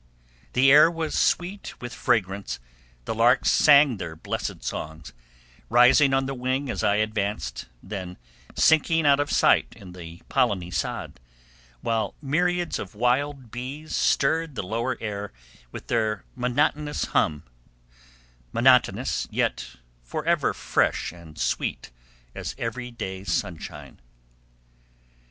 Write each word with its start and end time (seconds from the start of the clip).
The 0.53 0.71
air 0.71 0.89
was 0.89 1.13
sweet 1.15 1.79
with 1.79 1.93
fragrance, 1.93 2.59
the 3.05 3.13
larks 3.13 3.51
sang 3.51 3.97
their 3.97 4.15
blessed 4.15 4.63
songs, 4.63 5.13
rising 5.69 6.11
on 6.11 6.25
the 6.25 6.33
wing 6.33 6.71
as 6.71 6.83
I 6.83 6.95
advanced, 6.95 7.67
then 7.83 8.17
sinking 8.55 9.05
out 9.05 9.19
of 9.19 9.31
sight 9.31 9.73
in 9.77 9.91
the 9.91 10.19
polleny 10.27 10.71
sod, 10.71 11.19
while 11.81 12.15
myriads 12.19 12.79
of 12.79 12.95
wild 12.95 13.51
bees 13.51 13.95
stirred 13.95 14.55
the 14.55 14.63
lower 14.65 14.97
air 14.99 15.31
with 15.71 15.85
their 15.85 16.25
monotonous 16.33 17.05
hum—monotonous, 17.05 19.27
yet 19.29 19.75
forever 20.03 20.51
fresh 20.51 21.11
and 21.11 21.37
sweet 21.37 21.91
as 22.33 22.55
every 22.57 22.89
day 22.89 23.23
sunshine. 23.23 23.99